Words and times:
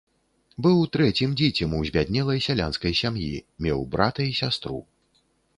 Быў 0.65 0.79
трэцім 0.95 1.35
дзіцем 1.41 1.75
у 1.79 1.83
збяднелай 1.89 2.43
сялянскай 2.47 2.97
сям'і, 3.01 3.31
меў 3.67 3.79
брата 3.97 4.21
і 4.31 4.37
сястру. 4.43 4.83